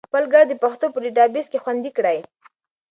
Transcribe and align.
خپل 0.07 0.23
ږغ 0.31 0.35
د 0.47 0.53
پښتو 0.63 0.85
په 0.93 0.99
ډیټابیس 1.03 1.47
کې 1.51 1.61
خوندي 1.63 1.91
کړئ. 1.97 2.19